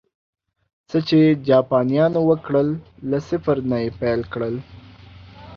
[0.89, 1.19] څه چې
[1.49, 2.69] جاپانيانو وکړل،
[3.09, 4.55] له صفر نه یې پیل کړل